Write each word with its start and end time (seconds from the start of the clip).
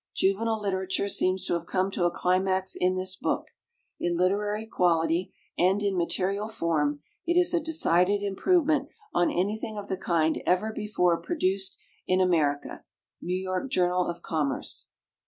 _Juvenile 0.15 0.59
literature 0.59 1.07
seems 1.07 1.45
to 1.45 1.53
have 1.53 1.67
come 1.67 1.91
to 1.91 2.05
a 2.05 2.09
climax 2.09 2.75
in 2.75 2.95
this 2.95 3.15
book. 3.15 3.49
In 3.99 4.17
literary 4.17 4.65
quality 4.65 5.31
and 5.59 5.83
in 5.83 5.95
material 5.95 6.47
form 6.47 7.03
it 7.27 7.39
is 7.39 7.53
a 7.53 7.59
decided 7.59 8.23
improvement 8.23 8.89
on 9.13 9.29
anything 9.29 9.77
of 9.77 9.89
the 9.89 9.97
kind 9.97 10.41
ever 10.43 10.73
before 10.73 11.21
produced 11.21 11.77
in 12.07 12.19
America. 12.19 12.83
_N. 13.23 13.45
Y. 13.47 13.67
Journal 13.67 14.07
of 14.07 14.23
Commerce. 14.23 14.87